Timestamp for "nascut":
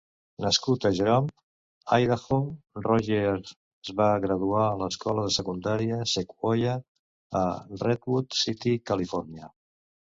0.43-0.85